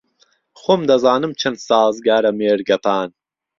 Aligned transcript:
خۆم 0.61 0.81
دهزانم 0.89 1.31
چهن 1.39 1.55
سازگاره 1.67 2.31
مێرگهپان 2.39 3.09